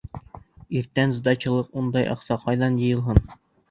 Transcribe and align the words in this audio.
Иртән 0.79 1.13
сдачалыҡ 1.19 1.71
ундай 1.85 2.11
аҡса 2.17 2.43
ҡайҙан 2.47 2.85
йыйылһын! 2.85 3.27